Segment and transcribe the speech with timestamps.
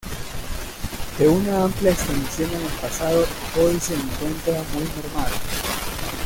[1.19, 3.23] De una amplia extensión en el pasado,
[3.59, 5.29] hoy se encuentra muy mermada.